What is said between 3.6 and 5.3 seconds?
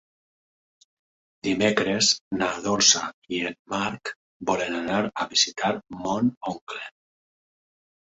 Marc volen anar a